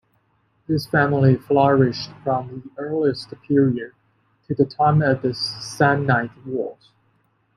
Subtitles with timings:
[0.65, 3.91] This family flourished from the earliest period
[4.47, 6.89] to the time of the Samnite Wars.